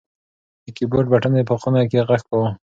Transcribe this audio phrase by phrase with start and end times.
[0.63, 2.49] د کیبورډ بټنې په خونه کې غږ کاوه.